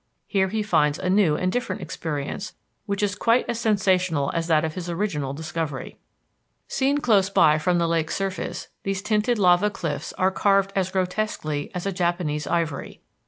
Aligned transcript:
Here 0.25 0.47
he 0.47 0.63
finds 0.63 0.97
a 0.97 1.11
new 1.11 1.35
and 1.35 1.51
different 1.51 1.83
experience 1.83 2.55
which 2.87 3.03
is 3.03 3.13
quite 3.13 3.47
as 3.47 3.59
sensational 3.59 4.31
as 4.33 4.47
that 4.47 4.65
of 4.65 4.73
his 4.73 4.89
original 4.89 5.31
discovery. 5.31 5.99
Seen 6.67 6.97
close 6.97 7.29
by 7.29 7.59
from 7.59 7.77
the 7.77 7.87
lake's 7.87 8.15
surface 8.15 8.69
these 8.81 9.03
tinted 9.03 9.37
lava 9.37 9.69
cliffs 9.69 10.11
are 10.13 10.31
carved 10.31 10.73
as 10.75 10.89
grotesquely 10.89 11.69
as 11.75 11.85
a 11.85 11.91
Japanese 11.91 12.47
ivory. 12.47 12.99